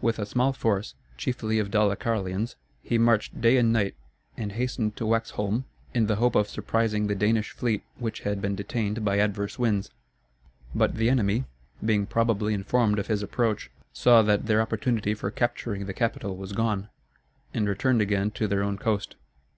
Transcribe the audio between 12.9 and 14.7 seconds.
of his approach, saw that their